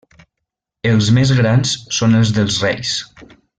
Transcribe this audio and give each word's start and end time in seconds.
Els 0.91 1.09
més 1.17 1.35
grans 1.41 1.75
són 1.99 2.19
els 2.23 2.35
dels 2.39 2.59
reis. 2.67 2.99